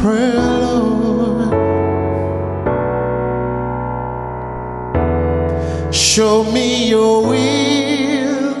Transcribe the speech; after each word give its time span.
Prayer, 0.00 0.32
Lord. 0.32 1.52
Show 5.94 6.44
me 6.44 6.88
your 6.88 7.26
will. 7.28 8.54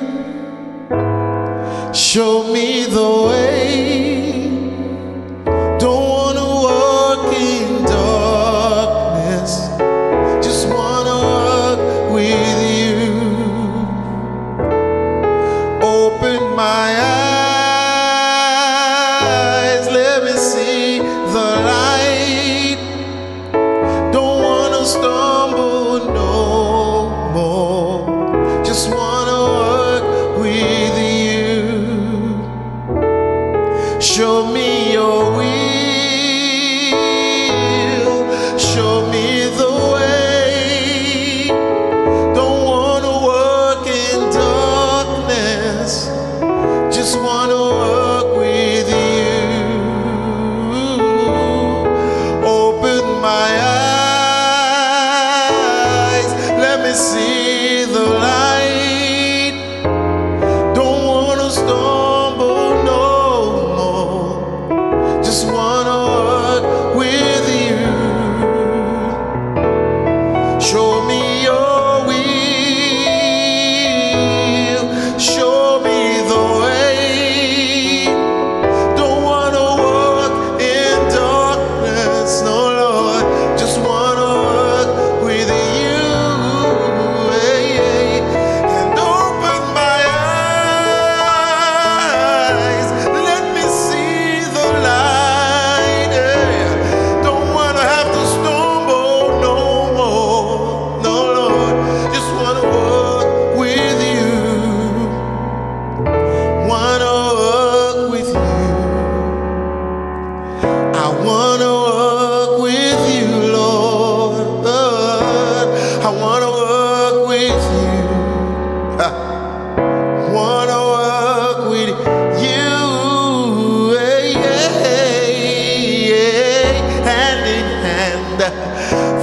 Show 1.94 2.52
me 2.52 2.84
the 2.84 3.10
way. 3.26 3.59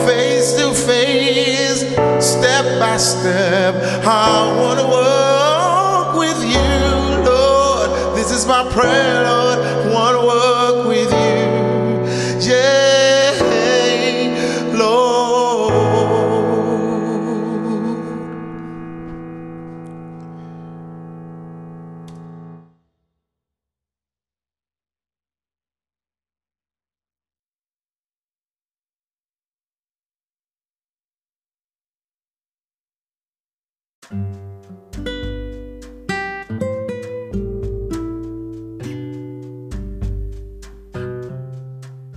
Face 0.06 0.54
to 0.54 0.74
face, 0.74 1.82
step 2.24 2.80
by 2.80 2.98
step. 2.98 3.76
I 4.06 4.56
wanna 4.60 4.88
walk 4.88 6.18
with 6.18 6.44
you, 6.44 7.24
Lord. 7.26 8.16
This 8.16 8.32
is 8.32 8.46
my 8.46 8.64
prayer, 8.72 9.24
Lord. 9.24 9.67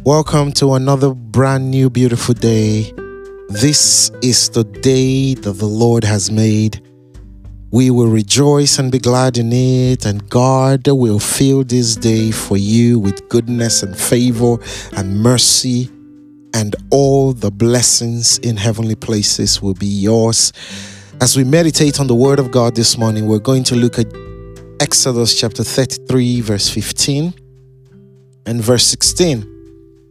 Welcome 0.04 0.52
to 0.52 0.72
another 0.72 1.12
brand 1.12 1.70
new, 1.70 1.90
beautiful 1.90 2.32
day. 2.32 2.90
This 3.50 4.10
is 4.22 4.48
the 4.48 4.64
day 4.64 5.34
that 5.34 5.52
the 5.52 5.66
Lord 5.66 6.04
has 6.04 6.30
made. 6.30 6.80
We 7.70 7.90
will 7.90 8.06
rejoice 8.06 8.78
and 8.78 8.90
be 8.90 8.98
glad 8.98 9.36
in 9.36 9.52
it, 9.52 10.06
and 10.06 10.26
God 10.30 10.88
will 10.88 11.18
fill 11.18 11.64
this 11.64 11.96
day 11.96 12.30
for 12.30 12.56
you 12.56 12.98
with 12.98 13.28
goodness 13.28 13.82
and 13.82 13.94
favor 13.94 14.56
and 14.96 15.20
mercy, 15.22 15.90
and 16.54 16.74
all 16.90 17.34
the 17.34 17.50
blessings 17.50 18.38
in 18.38 18.56
heavenly 18.56 18.96
places 18.96 19.60
will 19.60 19.74
be 19.74 19.86
yours. 19.86 20.50
As 21.20 21.36
we 21.36 21.44
meditate 21.44 22.00
on 22.00 22.06
the 22.06 22.14
Word 22.14 22.38
of 22.38 22.50
God 22.50 22.74
this 22.74 22.96
morning, 22.96 23.26
we're 23.26 23.38
going 23.38 23.64
to 23.64 23.76
look 23.76 23.98
at 23.98 24.06
Exodus 24.80 25.38
chapter 25.38 25.62
33, 25.62 26.40
verse 26.40 26.70
15 26.70 27.34
and 28.46 28.62
verse 28.62 28.86
16. 28.86 29.49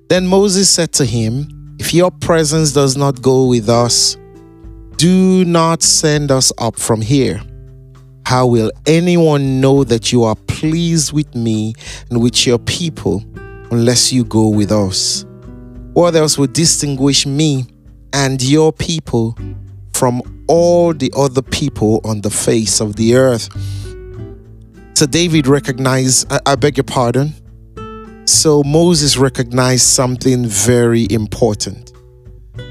Then 0.10 0.26
Moses 0.26 0.68
said 0.68 0.92
to 0.94 1.06
him, 1.06 1.76
If 1.80 1.94
your 1.94 2.10
presence 2.10 2.74
does 2.74 2.98
not 2.98 3.22
go 3.22 3.46
with 3.46 3.70
us, 3.70 4.18
do 4.96 5.46
not 5.46 5.84
send 5.84 6.32
us 6.32 6.52
up 6.58 6.78
from 6.78 7.00
here. 7.00 7.40
How 8.26 8.48
will 8.48 8.72
anyone 8.88 9.62
know 9.62 9.84
that 9.84 10.12
you 10.12 10.24
are 10.24 10.36
pleased 10.48 11.14
with 11.14 11.34
me 11.36 11.76
and 12.10 12.22
with 12.24 12.48
your 12.48 12.58
people 12.58 13.24
unless 13.70 14.12
you 14.12 14.24
go 14.24 14.50
with 14.50 14.72
us? 14.72 15.26
What 15.94 16.16
else 16.16 16.40
would 16.40 16.54
distinguish 16.54 17.28
me 17.28 17.68
and 18.12 18.42
your 18.42 18.74
people 18.74 19.38
from 19.94 20.24
all 20.48 20.92
the 20.92 21.14
other 21.16 21.44
people 21.44 22.02
on 22.04 22.22
the 22.22 22.32
face 22.32 22.82
of 22.82 22.96
the 22.96 23.16
earth? 23.16 23.48
So 24.96 25.06
David 25.06 25.46
recognized, 25.46 26.32
I, 26.32 26.40
I 26.48 26.56
beg 26.56 26.78
your 26.78 26.84
pardon. 26.84 27.34
So 28.30 28.62
Moses 28.64 29.18
recognized 29.18 29.88
something 29.88 30.46
very 30.46 31.08
important 31.10 31.94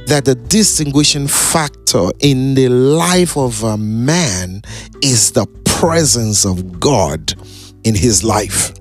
that 0.07 0.25
the 0.25 0.37
distinguishing 0.37 1.27
factor 1.27 2.11
in 2.21 2.55
the 2.55 2.69
life 2.69 3.37
of 3.37 3.65
a 3.65 3.77
man 3.77 4.63
is 5.03 5.33
the 5.33 5.47
presence 5.65 6.47
of 6.47 6.79
God 6.79 7.35
in 7.83 7.97
his 7.97 8.23
life. 8.23 8.73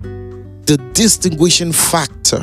The 0.00 0.78
distinguishing 0.94 1.70
factor 1.72 2.42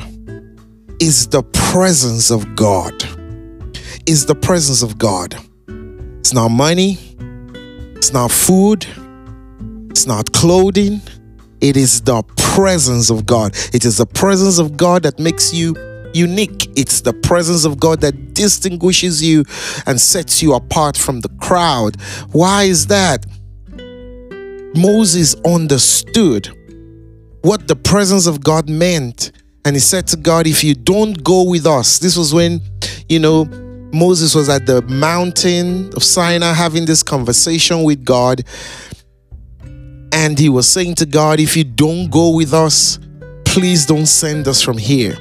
is 1.00 1.28
the 1.28 1.42
presence 1.72 2.30
of 2.30 2.56
God. 2.56 2.94
is 4.06 4.28
the 4.28 4.36
presence 4.36 4.84
of 4.84 5.00
God. 5.00 5.36
It's 6.20 6.32
not 6.34 6.50
money, 6.50 7.00
it's 7.96 8.14
not 8.14 8.30
food, 8.32 8.86
it's 9.90 10.06
not 10.06 10.32
clothing. 10.32 11.02
It 11.62 11.78
is 11.78 12.02
the 12.02 12.22
presence 12.56 13.10
of 13.10 13.26
God. 13.26 13.56
It 13.74 13.84
is 13.84 13.98
the 13.98 14.06
presence 14.06 14.60
of 14.60 14.78
God 14.78 15.04
that 15.04 15.18
makes 15.20 15.54
you 15.54 15.76
unique. 16.14 16.70
It's 16.78 17.02
the 17.02 17.14
presence 17.14 17.66
of 17.66 17.80
God 17.80 18.02
that 18.02 18.34
distinguishes 18.34 19.24
you 19.24 19.44
and 19.88 20.00
sets 20.00 20.42
you 20.44 20.54
apart 20.54 20.96
from 20.96 21.22
the 21.22 21.30
crowd. 21.42 22.00
Why 22.32 22.64
is 22.64 22.88
that? 22.88 23.26
Moses 24.76 25.36
understood 25.46 26.48
what 27.42 27.68
the 27.68 27.76
presence 27.76 28.28
of 28.28 28.44
God 28.44 28.70
meant. 28.70 29.32
And 29.66 29.76
he 29.76 29.80
said 29.80 30.08
to 30.08 30.18
God, 30.18 30.46
If 30.46 30.64
you 30.64 30.76
don't 30.76 31.24
go 31.24 31.44
with 31.44 31.66
us, 31.66 32.00
this 32.00 32.18
was 32.18 32.34
when, 32.34 32.62
you 33.10 33.20
know, 33.20 33.46
Moses 33.94 34.34
was 34.34 34.50
at 34.50 34.66
the 34.66 34.82
mountain 34.84 35.94
of 35.96 36.04
Sinai 36.04 36.54
having 36.54 36.86
this 36.86 37.04
conversation 37.04 37.84
with 37.84 38.04
God. 38.04 38.44
And 40.14 40.38
he 40.38 40.48
was 40.48 40.70
saying 40.70 40.96
to 40.96 41.08
God, 41.08 41.40
If 41.40 41.58
you 41.58 41.64
don't 41.64 42.10
go 42.10 42.30
with 42.36 42.54
us, 42.54 43.00
please 43.46 43.86
don't 43.88 44.06
send 44.06 44.48
us 44.48 44.62
from 44.62 44.78
here. 44.78 45.18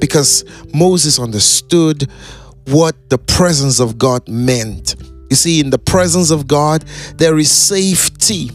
Because 0.00 0.44
Moses 0.74 1.20
understood 1.20 2.10
what 2.66 3.08
the 3.08 3.18
presence 3.18 3.78
of 3.78 3.98
God 3.98 4.28
meant. 4.28 4.96
You 5.30 5.36
see, 5.36 5.60
in 5.60 5.70
the 5.70 5.78
presence 5.78 6.30
of 6.30 6.48
God, 6.48 6.84
there 7.16 7.38
is 7.38 7.50
safety 7.50 8.50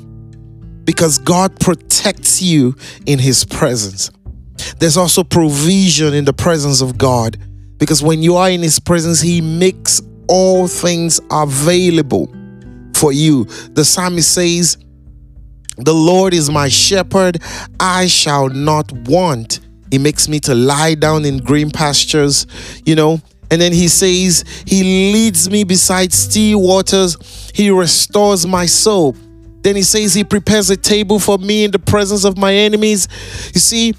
because 0.83 1.17
God 1.19 1.57
protects 1.59 2.41
you 2.41 2.75
in 3.05 3.17
His 3.17 3.45
presence. 3.45 4.11
There's 4.79 4.97
also 4.97 5.23
provision 5.23 6.13
in 6.13 6.25
the 6.25 6.33
presence 6.33 6.81
of 6.81 6.97
God 6.97 7.37
because 7.77 8.03
when 8.03 8.21
you 8.21 8.35
are 8.35 8.49
in 8.49 8.61
His 8.61 8.77
presence, 8.77 9.21
He 9.21 9.39
makes 9.39 10.01
all 10.27 10.67
things 10.67 11.21
available 11.31 12.33
for 12.93 13.13
you. 13.13 13.45
The 13.71 13.85
psalmist 13.85 14.33
says, 14.33 14.77
The 15.77 15.93
Lord 15.93 16.33
is 16.33 16.49
my 16.49 16.69
shepherd, 16.69 17.41
I 17.79 18.07
shall 18.07 18.49
not 18.49 18.91
want. 18.91 19.59
He 19.91 19.97
makes 19.97 20.27
me 20.27 20.39
to 20.41 20.55
lie 20.55 20.95
down 20.95 21.23
in 21.23 21.37
green 21.37 21.71
pastures, 21.71 22.47
you 22.85 22.95
know. 22.95 23.21
And 23.49 23.61
then 23.61 23.71
he 23.71 23.87
says, 23.87 24.43
He 24.65 25.13
leads 25.13 25.49
me 25.49 25.63
beside 25.63 26.11
still 26.11 26.61
waters, 26.61 27.51
He 27.53 27.69
restores 27.69 28.45
my 28.45 28.65
soul. 28.65 29.15
Then 29.67 29.75
he 29.75 29.83
says 29.83 30.13
he 30.13 30.23
prepares 30.23 30.69
a 30.69 30.77
table 30.77 31.19
for 31.19 31.37
me 31.37 31.65
in 31.65 31.71
the 31.71 31.79
presence 31.79 32.23
of 32.23 32.37
my 32.37 32.53
enemies. 32.53 33.09
You 33.53 33.59
see, 33.59 33.93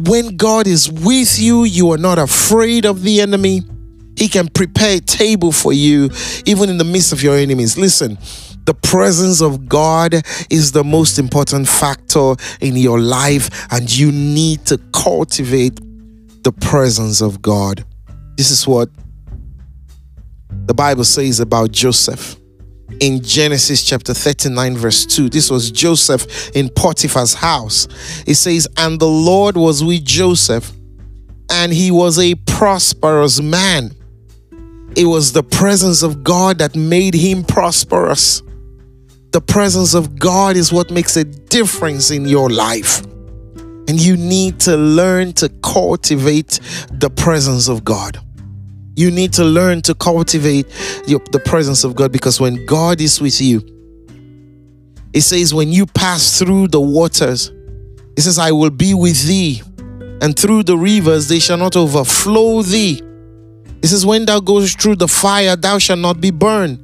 when 0.00 0.36
God 0.36 0.66
is 0.66 0.90
with 0.90 1.38
you, 1.38 1.62
you 1.62 1.92
are 1.92 1.98
not 1.98 2.18
afraid 2.18 2.86
of 2.86 3.02
the 3.02 3.20
enemy. 3.20 3.62
He 4.16 4.28
can 4.28 4.48
prepare 4.48 4.96
a 4.96 5.00
table 5.00 5.52
for 5.52 5.72
you 5.72 6.10
even 6.44 6.68
in 6.70 6.78
the 6.78 6.84
midst 6.84 7.12
of 7.12 7.22
your 7.22 7.36
enemies. 7.36 7.78
Listen, 7.78 8.18
the 8.64 8.74
presence 8.74 9.40
of 9.40 9.68
God 9.68 10.14
is 10.50 10.72
the 10.72 10.84
most 10.84 11.18
important 11.18 11.68
factor 11.68 12.34
in 12.60 12.76
your 12.76 13.00
life, 13.00 13.66
and 13.72 13.90
you 13.90 14.12
need 14.12 14.64
to 14.66 14.78
cultivate 14.92 15.80
the 16.42 16.52
presence 16.52 17.20
of 17.20 17.42
God. 17.42 17.84
This 18.36 18.50
is 18.50 18.66
what 18.66 18.88
the 20.66 20.74
Bible 20.74 21.04
says 21.04 21.40
about 21.40 21.72
Joseph 21.72 22.36
in 23.00 23.22
Genesis 23.22 23.84
chapter 23.84 24.14
39, 24.14 24.76
verse 24.76 25.06
2. 25.06 25.28
This 25.28 25.50
was 25.50 25.70
Joseph 25.70 26.54
in 26.54 26.68
Potiphar's 26.68 27.34
house. 27.34 27.88
It 28.26 28.34
says, 28.34 28.68
And 28.76 29.00
the 29.00 29.08
Lord 29.08 29.56
was 29.56 29.82
with 29.82 30.04
Joseph, 30.04 30.72
and 31.50 31.72
he 31.72 31.90
was 31.90 32.18
a 32.18 32.34
prosperous 32.46 33.40
man. 33.40 33.90
It 34.94 35.06
was 35.06 35.32
the 35.32 35.42
presence 35.42 36.02
of 36.02 36.22
God 36.22 36.58
that 36.58 36.76
made 36.76 37.14
him 37.14 37.44
prosperous. 37.44 38.42
The 39.32 39.40
presence 39.40 39.94
of 39.94 40.18
God 40.18 40.56
is 40.56 40.72
what 40.72 40.90
makes 40.90 41.16
a 41.16 41.24
difference 41.24 42.10
in 42.10 42.26
your 42.26 42.50
life. 42.50 43.02
And 43.88 44.00
you 44.00 44.16
need 44.16 44.60
to 44.60 44.76
learn 44.76 45.32
to 45.34 45.48
cultivate 45.62 46.60
the 46.92 47.10
presence 47.10 47.68
of 47.68 47.82
God. 47.84 48.18
You 48.94 49.10
need 49.10 49.32
to 49.34 49.44
learn 49.44 49.80
to 49.82 49.94
cultivate 49.94 50.68
the 51.06 51.42
presence 51.44 51.82
of 51.82 51.94
God 51.94 52.12
because 52.12 52.40
when 52.40 52.64
God 52.66 53.00
is 53.00 53.20
with 53.20 53.40
you, 53.40 53.60
it 55.14 55.22
says, 55.22 55.52
when 55.54 55.72
you 55.72 55.86
pass 55.86 56.38
through 56.38 56.68
the 56.68 56.80
waters, 56.80 57.50
it 58.16 58.20
says, 58.20 58.38
I 58.38 58.52
will 58.52 58.70
be 58.70 58.92
with 58.92 59.26
thee, 59.26 59.62
and 60.20 60.38
through 60.38 60.64
the 60.64 60.76
rivers 60.76 61.28
they 61.28 61.38
shall 61.38 61.56
not 61.56 61.74
overflow 61.74 62.62
thee. 62.62 63.00
It 63.82 63.88
says, 63.88 64.04
when 64.06 64.26
thou 64.26 64.40
goest 64.40 64.80
through 64.80 64.96
the 64.96 65.08
fire, 65.08 65.56
thou 65.56 65.78
shalt 65.78 65.98
not 65.98 66.20
be 66.20 66.30
burned, 66.30 66.78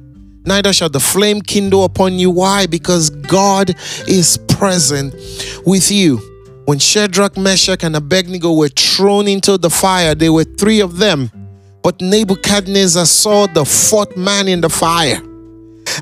neither 0.45 0.73
shall 0.73 0.89
the 0.89 0.99
flame 0.99 1.41
kindle 1.41 1.83
upon 1.83 2.19
you. 2.19 2.29
Why? 2.29 2.65
Because 2.65 3.09
God 3.09 3.75
is 4.07 4.37
present 4.47 5.13
with 5.65 5.91
you. 5.91 6.17
When 6.65 6.79
Shadrach, 6.79 7.37
Meshach, 7.37 7.83
and 7.83 7.95
Abednego 7.95 8.53
were 8.53 8.69
thrown 8.69 9.27
into 9.27 9.57
the 9.57 9.69
fire, 9.69 10.13
there 10.13 10.31
were 10.31 10.43
three 10.43 10.81
of 10.81 10.97
them 10.97 11.31
but 11.81 12.01
Nebuchadnezzar 12.01 13.05
saw 13.05 13.47
the 13.47 13.65
fourth 13.65 14.15
man 14.17 14.47
in 14.47 14.61
the 14.61 14.69
fire. 14.69 15.21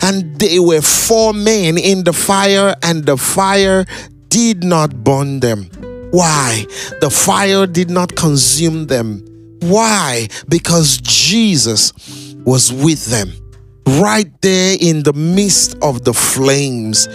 And 0.01 0.37
they 0.39 0.59
were 0.59 0.81
four 0.81 1.33
men 1.33 1.77
in 1.77 2.03
the 2.03 2.13
fire, 2.13 2.75
and 2.83 3.05
the 3.05 3.17
fire 3.17 3.85
did 4.27 4.63
not 4.63 5.03
burn 5.03 5.39
them. 5.39 5.69
Why? 6.11 6.65
The 6.99 7.09
fire 7.09 7.65
did 7.67 7.89
not 7.89 8.15
consume 8.15 8.87
them. 8.87 9.23
Why? 9.61 10.27
Because 10.49 10.99
Jesus 11.01 11.93
was 12.45 12.71
with 12.71 13.05
them, 13.05 13.31
right 13.87 14.29
there 14.41 14.77
in 14.79 15.03
the 15.03 15.13
midst 15.13 15.77
of 15.81 16.03
the 16.03 16.13
flames. 16.13 17.07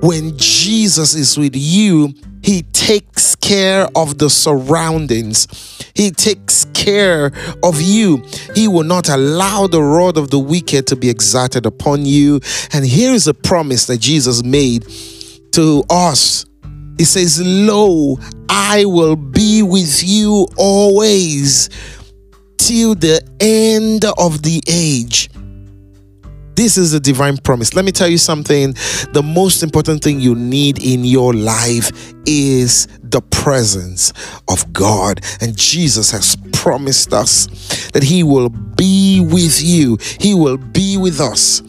When 0.00 0.36
Jesus 0.38 1.14
is 1.14 1.36
with 1.36 1.56
you, 1.56 2.14
he 2.42 2.62
takes 2.62 3.34
care 3.34 3.88
of 3.96 4.18
the 4.18 4.30
surroundings. 4.30 5.48
He 5.94 6.12
takes 6.12 6.66
care 6.66 7.32
of 7.64 7.82
you. 7.82 8.22
He 8.54 8.68
will 8.68 8.84
not 8.84 9.08
allow 9.08 9.66
the 9.66 9.82
rod 9.82 10.16
of 10.16 10.30
the 10.30 10.38
wicked 10.38 10.86
to 10.86 10.96
be 10.96 11.10
exerted 11.10 11.66
upon 11.66 12.06
you. 12.06 12.40
And 12.72 12.86
here 12.86 13.12
is 13.12 13.26
a 13.26 13.34
promise 13.34 13.86
that 13.86 13.98
Jesus 13.98 14.44
made 14.44 14.86
to 15.52 15.82
us. 15.90 16.46
He 16.96 17.04
says, 17.04 17.42
Lo, 17.44 18.18
I 18.48 18.84
will 18.84 19.16
be 19.16 19.62
with 19.62 20.02
you 20.04 20.46
always 20.56 21.68
till 22.56 22.94
the 22.94 23.20
end 23.40 24.04
of 24.16 24.42
the 24.42 24.62
age. 24.68 25.28
This 26.58 26.76
is 26.76 26.92
a 26.92 26.98
divine 26.98 27.36
promise. 27.36 27.74
Let 27.74 27.84
me 27.84 27.92
tell 27.92 28.08
you 28.08 28.18
something. 28.18 28.72
The 29.12 29.22
most 29.22 29.62
important 29.62 30.02
thing 30.02 30.18
you 30.18 30.34
need 30.34 30.82
in 30.82 31.04
your 31.04 31.32
life 31.32 31.92
is 32.26 32.88
the 33.00 33.20
presence 33.20 34.12
of 34.48 34.72
God. 34.72 35.20
And 35.40 35.56
Jesus 35.56 36.10
has 36.10 36.34
promised 36.52 37.12
us 37.12 37.46
that 37.92 38.02
He 38.02 38.24
will 38.24 38.48
be 38.48 39.20
with 39.20 39.62
you, 39.62 39.98
He 40.18 40.34
will 40.34 40.56
be 40.56 40.96
with 40.96 41.20
us 41.20 41.62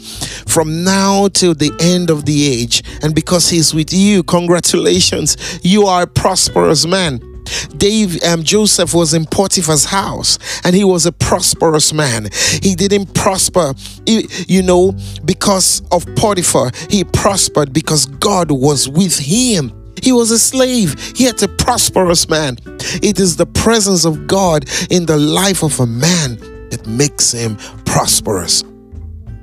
from 0.48 0.84
now 0.84 1.28
till 1.28 1.54
the 1.54 1.72
end 1.80 2.10
of 2.10 2.26
the 2.26 2.48
age. 2.48 2.82
And 3.04 3.14
because 3.14 3.48
He's 3.48 3.76
with 3.76 3.94
you, 3.94 4.24
congratulations, 4.24 5.60
you 5.62 5.86
are 5.86 6.02
a 6.02 6.08
prosperous 6.08 6.88
man. 6.88 7.29
Dave 7.78 8.22
um, 8.24 8.44
Joseph 8.44 8.94
was 8.94 9.14
in 9.14 9.26
Potiphar's 9.26 9.86
house 9.86 10.38
and 10.64 10.76
he 10.76 10.84
was 10.84 11.06
a 11.06 11.12
prosperous 11.12 11.94
man. 11.94 12.30
He 12.62 12.76
didn't 12.76 13.14
prosper, 13.14 13.74
you 14.06 14.62
know, 14.62 14.94
because 15.26 15.82
of 15.92 16.06
Potiphar. 16.16 16.72
He 16.90 17.04
prospered 17.04 17.74
because 17.74 18.06
God 18.06 18.52
was 18.52 18.88
with 18.90 19.18
him. 19.18 19.74
He 20.02 20.12
was 20.12 20.32
a 20.32 20.40
slave, 20.40 21.20
yet 21.20 21.42
a 21.44 21.48
prosperous 21.48 22.30
man. 22.30 22.58
It 23.04 23.20
is 23.20 23.36
the 23.36 23.46
presence 23.46 24.06
of 24.06 24.28
God 24.28 24.70
in 24.90 25.06
the 25.06 25.18
life 25.18 25.64
of 25.64 25.80
a 25.80 25.86
man 25.86 26.38
that 26.70 26.86
makes 26.88 27.32
him 27.32 27.58
prosperous. 27.86 28.64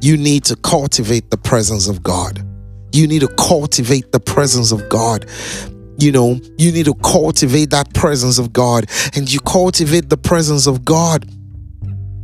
You 0.00 0.16
need 0.16 0.44
to 0.44 0.56
cultivate 0.56 1.30
the 1.30 1.36
presence 1.36 1.88
of 1.88 2.02
God. 2.02 2.42
You 2.92 3.06
need 3.06 3.20
to 3.20 3.28
cultivate 3.28 4.12
the 4.12 4.20
presence 4.20 4.72
of 4.72 4.88
God 4.88 5.26
you 5.98 6.12
know, 6.12 6.40
you 6.58 6.72
need 6.72 6.86
to 6.86 6.94
cultivate 6.94 7.70
that 7.70 7.92
presence 7.94 8.38
of 8.38 8.52
God. 8.52 8.86
And 9.14 9.32
you 9.32 9.40
cultivate 9.40 10.08
the 10.08 10.16
presence 10.16 10.66
of 10.66 10.84
God 10.84 11.30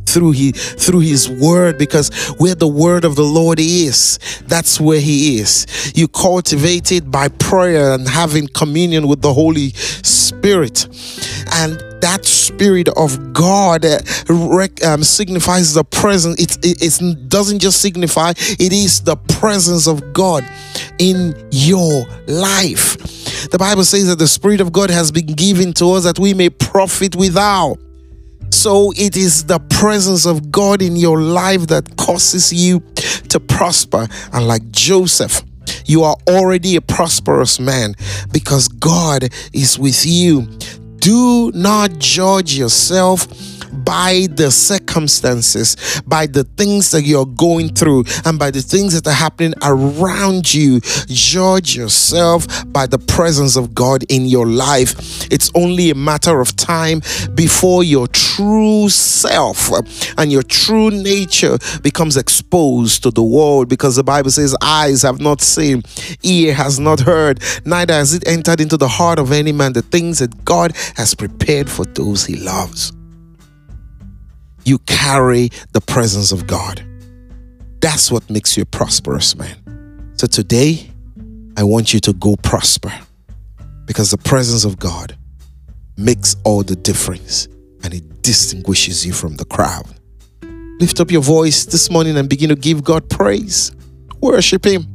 through 0.05 0.31
he 0.31 0.51
through 0.51 0.99
his 0.99 1.27
word 1.27 1.77
because 1.79 2.09
where 2.37 2.53
the 2.53 2.67
word 2.67 3.03
of 3.03 3.15
the 3.15 3.23
lord 3.23 3.59
is 3.59 4.19
that's 4.43 4.79
where 4.79 4.99
he 4.99 5.39
is 5.39 5.91
you 5.95 6.07
cultivate 6.07 6.91
it 6.91 7.09
by 7.09 7.27
prayer 7.29 7.93
and 7.93 8.07
having 8.07 8.47
communion 8.49 9.07
with 9.07 9.23
the 9.23 9.33
holy 9.33 9.69
spirit 9.71 10.85
and 11.53 11.79
that 12.03 12.25
spirit 12.25 12.89
of 12.97 13.31
God 13.31 13.85
uh, 13.85 13.97
um, 14.85 15.03
signifies 15.05 15.73
the 15.73 15.85
presence. 15.85 16.37
It, 16.37 16.57
it, 16.65 17.01
it 17.01 17.29
doesn't 17.29 17.59
just 17.59 17.81
signify, 17.81 18.31
it 18.37 18.73
is 18.73 19.01
the 19.01 19.15
presence 19.15 19.87
of 19.87 20.11
God 20.11 20.45
in 20.99 21.33
your 21.49 22.05
life. 22.27 23.22
The 23.51 23.57
Bible 23.57 23.83
says 23.83 24.07
that 24.07 24.19
the 24.19 24.27
Spirit 24.27 24.61
of 24.61 24.71
God 24.71 24.89
has 24.89 25.11
been 25.11 25.27
given 25.27 25.73
to 25.73 25.91
us 25.93 26.03
that 26.03 26.19
we 26.19 26.33
may 26.33 26.49
profit 26.49 27.15
without. 27.15 27.77
So 28.51 28.93
it 28.95 29.17
is 29.17 29.45
the 29.45 29.59
presence 29.59 30.25
of 30.25 30.51
God 30.51 30.81
in 30.81 30.95
your 30.95 31.19
life 31.19 31.67
that 31.67 31.97
causes 31.97 32.53
you 32.53 32.79
to 33.29 33.39
prosper. 33.39 34.07
And 34.31 34.47
like 34.47 34.69
Joseph, 34.71 35.41
you 35.85 36.03
are 36.03 36.15
already 36.29 36.75
a 36.75 36.81
prosperous 36.81 37.59
man 37.59 37.95
because 38.31 38.67
God 38.67 39.29
is 39.53 39.79
with 39.79 40.05
you. 40.05 40.47
Do 41.03 41.51
not 41.53 41.99
judge 41.99 42.57
yourself 42.57 43.27
by 43.83 44.27
the 44.31 44.51
circumstances, 44.51 46.01
by 46.07 46.27
the 46.27 46.43
things 46.43 46.91
that 46.91 47.01
you're 47.01 47.25
going 47.25 47.73
through, 47.73 48.05
and 48.25 48.39
by 48.39 48.51
the 48.51 48.61
things 48.61 48.93
that 48.93 49.09
are 49.09 49.13
happening 49.13 49.53
around 49.63 50.53
you. 50.53 50.79
Judge 51.07 51.75
yourself 51.75 52.47
by 52.67 52.85
the 52.85 52.99
presence 52.99 53.55
of 53.55 53.73
God 53.73 54.03
in 54.09 54.25
your 54.25 54.45
life. 54.45 54.95
It's 55.31 55.51
only 55.55 55.89
a 55.89 55.95
matter 55.95 56.39
of 56.39 56.55
time 56.55 57.01
before 57.35 57.83
your 57.83 58.07
true 58.07 58.89
self 58.89 59.71
and 60.17 60.31
your 60.31 60.43
true 60.43 60.89
nature 60.89 61.57
becomes 61.81 62.17
exposed 62.17 63.03
to 63.03 63.11
the 63.11 63.23
world 63.23 63.69
because 63.69 63.95
the 63.95 64.03
Bible 64.03 64.31
says, 64.31 64.55
Eyes 64.61 65.01
have 65.01 65.19
not 65.19 65.41
seen, 65.41 65.83
ear 66.23 66.53
has 66.53 66.79
not 66.79 67.01
heard, 67.01 67.41
neither 67.65 67.93
has 67.93 68.13
it 68.13 68.27
entered 68.27 68.61
into 68.61 68.77
the 68.77 68.87
heart 68.87 69.19
of 69.19 69.31
any 69.31 69.51
man 69.51 69.73
the 69.73 69.81
things 69.81 70.19
that 70.19 70.45
God 70.45 70.75
has 70.95 71.15
prepared 71.15 71.69
for 71.69 71.85
those 71.85 72.25
he 72.25 72.35
loves 72.35 72.93
you 74.65 74.79
carry 74.79 75.49
the 75.73 75.81
presence 75.81 76.31
of 76.31 76.47
God. 76.47 76.83
That's 77.81 78.11
what 78.11 78.29
makes 78.29 78.55
you 78.55 78.63
a 78.63 78.65
prosperous 78.65 79.35
man. 79.35 80.13
So 80.15 80.27
today, 80.27 80.89
I 81.57 81.63
want 81.63 81.93
you 81.93 81.99
to 82.01 82.13
go 82.13 82.35
prosper 82.37 82.93
because 83.85 84.11
the 84.11 84.17
presence 84.17 84.63
of 84.63 84.79
God 84.79 85.17
makes 85.97 86.35
all 86.45 86.63
the 86.63 86.75
difference 86.75 87.47
and 87.83 87.93
it 87.93 88.21
distinguishes 88.21 89.05
you 89.05 89.13
from 89.13 89.35
the 89.35 89.45
crowd. 89.45 89.85
Lift 90.79 90.99
up 90.99 91.11
your 91.11 91.21
voice 91.21 91.65
this 91.65 91.89
morning 91.89 92.17
and 92.17 92.29
begin 92.29 92.49
to 92.49 92.55
give 92.55 92.83
God 92.83 93.09
praise. 93.09 93.71
Worship 94.21 94.65
Him. 94.65 94.87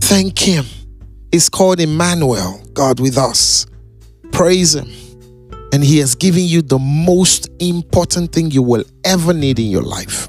Thank 0.00 0.38
Him. 0.38 0.66
He's 1.32 1.48
called 1.48 1.80
Emmanuel, 1.80 2.62
God 2.74 3.00
with 3.00 3.16
us. 3.16 3.66
Praise 4.30 4.74
Him. 4.74 5.03
And 5.74 5.82
He 5.82 5.98
has 5.98 6.14
given 6.14 6.44
you 6.44 6.62
the 6.62 6.78
most 6.78 7.50
important 7.58 8.30
thing 8.30 8.52
you 8.52 8.62
will 8.62 8.84
ever 9.02 9.34
need 9.34 9.58
in 9.58 9.66
your 9.66 9.82
life 9.82 10.28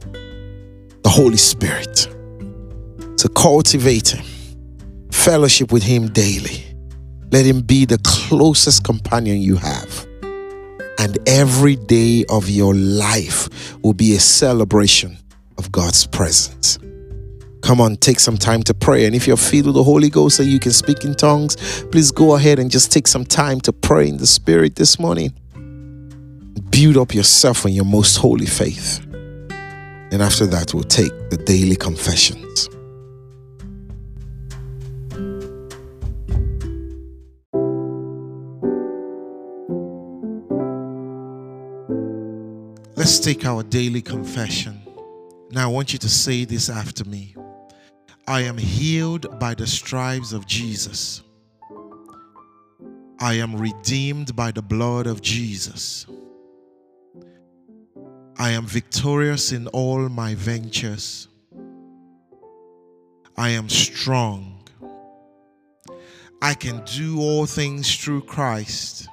the 1.03 1.09
Holy 1.09 1.37
Spirit. 1.37 2.07
To 3.17 3.29
cultivate 3.29 4.07
Him, 4.07 4.25
fellowship 5.11 5.71
with 5.71 5.83
Him 5.83 6.07
daily. 6.07 6.63
Let 7.31 7.45
Him 7.45 7.61
be 7.61 7.85
the 7.85 7.99
closest 8.03 8.83
companion 8.85 9.39
you 9.39 9.57
have. 9.57 10.07
And 10.97 11.19
every 11.27 11.75
day 11.75 12.25
of 12.27 12.49
your 12.49 12.73
life 12.73 13.77
will 13.83 13.93
be 13.93 14.15
a 14.15 14.19
celebration 14.19 15.15
of 15.59 15.71
God's 15.71 16.07
presence. 16.07 16.79
Come 17.65 17.81
on, 17.81 17.95
take 17.95 18.19
some 18.19 18.37
time 18.37 18.61
to 18.61 18.75
pray. 18.75 19.07
And 19.07 19.15
if 19.15 19.25
you're 19.25 19.35
filled 19.35 19.65
with 19.65 19.73
the 19.73 19.83
Holy 19.83 20.07
Ghost 20.07 20.39
and 20.39 20.47
you 20.47 20.59
can 20.59 20.71
speak 20.71 21.03
in 21.03 21.15
tongues, 21.15 21.55
please 21.85 22.11
go 22.11 22.35
ahead 22.35 22.59
and 22.59 22.69
just 22.69 22.91
take 22.91 23.07
some 23.07 23.25
time 23.25 23.59
to 23.61 23.73
pray 23.73 24.07
in 24.07 24.17
the 24.17 24.27
Spirit 24.27 24.75
this 24.75 24.99
morning. 24.99 25.33
Build 26.69 26.95
up 26.95 27.15
yourself 27.15 27.65
on 27.65 27.71
your 27.71 27.83
most 27.83 28.17
holy 28.17 28.45
faith. 28.45 29.03
And 29.09 30.21
after 30.21 30.45
that, 30.45 30.75
we'll 30.75 30.83
take 30.83 31.11
the 31.31 31.37
daily 31.37 31.75
confessions. 31.75 32.69
Let's 42.95 43.17
take 43.17 43.43
our 43.43 43.63
daily 43.63 44.03
confession. 44.03 44.79
Now, 45.49 45.67
I 45.67 45.73
want 45.73 45.93
you 45.93 45.99
to 45.99 46.09
say 46.09 46.45
this 46.45 46.69
after 46.69 47.03
me 47.05 47.35
I 48.27 48.41
am 48.41 48.57
healed 48.57 49.39
by 49.39 49.53
the 49.53 49.67
stripes 49.67 50.33
of 50.33 50.47
Jesus. 50.47 51.21
I 53.19 53.35
am 53.35 53.55
redeemed 53.55 54.35
by 54.35 54.51
the 54.51 54.63
blood 54.63 55.05
of 55.05 55.21
Jesus. 55.21 56.07
I 58.37 58.49
am 58.49 58.65
victorious 58.65 59.51
in 59.51 59.67
all 59.67 60.09
my 60.09 60.33
ventures. 60.35 61.27
I 63.37 63.49
am 63.49 63.69
strong. 63.69 64.67
I 66.41 66.55
can 66.55 66.83
do 66.85 67.19
all 67.19 67.45
things 67.45 67.95
through 67.95 68.23
Christ. 68.23 69.07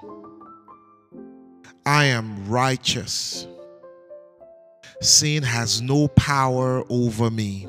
I 1.85 2.05
am 2.05 2.49
righteous. 2.49 3.47
Sin 5.01 5.43
has 5.43 5.83
no 5.83 6.09
power 6.09 6.83
over 6.89 7.31
me. 7.31 7.69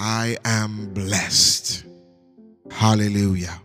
I 0.00 0.36
am 0.44 0.94
blessed. 0.94 1.84
Hallelujah. 2.70 3.60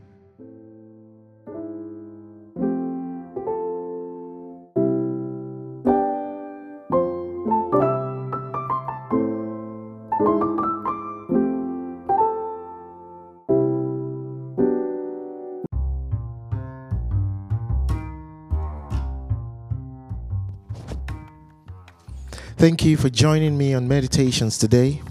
Thank 22.57 22.85
you 22.85 22.97
for 22.97 23.09
joining 23.09 23.55
me 23.55 23.75
on 23.75 23.87
meditations 23.87 24.57
today. 24.57 25.01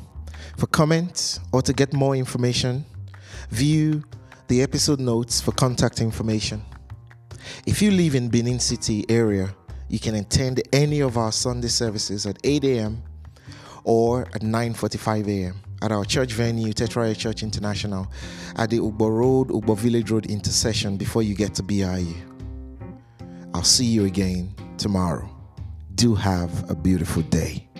For 0.56 0.66
comments 0.66 1.40
or 1.52 1.62
to 1.62 1.72
get 1.72 1.92
more 1.92 2.14
information, 2.14 2.84
view 3.50 4.04
the 4.48 4.62
episode 4.62 5.00
notes 5.00 5.40
for 5.40 5.52
contact 5.52 6.00
information. 6.00 6.62
If 7.66 7.82
you 7.82 7.90
live 7.90 8.14
in 8.14 8.28
Benin 8.28 8.60
City 8.60 9.04
area, 9.08 9.54
you 9.88 9.98
can 9.98 10.14
attend 10.14 10.62
any 10.72 11.00
of 11.00 11.18
our 11.18 11.32
Sunday 11.32 11.68
services 11.68 12.26
at 12.26 12.38
8 12.44 12.64
a.m. 12.64 13.02
or 13.84 14.22
at 14.34 14.42
9:45 14.42 15.28
a.m. 15.28 15.60
at 15.82 15.92
our 15.92 16.04
church 16.04 16.32
venue, 16.32 16.72
Tetraya 16.72 17.16
Church 17.16 17.42
International, 17.42 18.06
at 18.56 18.70
the 18.70 18.78
Ugbor 18.78 19.10
Road, 19.10 19.48
Ugbor 19.48 19.76
Village 19.76 20.10
Road 20.10 20.26
intersection 20.26 20.96
before 20.96 21.22
you 21.22 21.34
get 21.34 21.54
to 21.54 21.62
BIU. 21.62 22.14
I'll 23.54 23.64
see 23.64 23.86
you 23.86 24.04
again 24.04 24.54
tomorrow 24.78 25.28
do 26.02 26.16
have 26.16 26.68
a 26.68 26.74
beautiful 26.74 27.22
day. 27.22 27.71